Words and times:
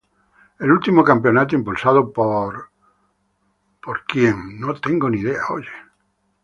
El 0.59 0.71
último 0.71 1.03
campeonato 1.03 1.53
impulsado 1.53 2.11
por 2.11 2.71
Ford. 3.83 3.99